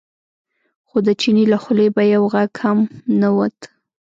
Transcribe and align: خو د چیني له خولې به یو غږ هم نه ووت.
خو 0.87 0.97
د 1.07 1.09
چیني 1.21 1.45
له 1.51 1.57
خولې 1.63 1.87
به 1.95 2.03
یو 2.13 2.23
غږ 2.33 2.51
هم 2.63 2.79
نه 3.19 3.27
ووت. 3.33 3.59